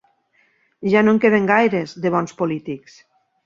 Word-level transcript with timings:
Ja 0.93 1.03
no 1.03 1.13
en 1.15 1.21
queden 1.27 1.47
gaires, 1.53 1.95
de 2.07 2.13
bons 2.19 2.37
polítics. 2.43 3.01